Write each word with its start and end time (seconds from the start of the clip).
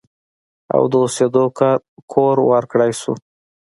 او 0.75 0.81
د 0.91 0.93
اوسېدو 1.03 1.43
کور 2.13 2.35
ورکړی 2.51 2.91
شو 3.01 3.13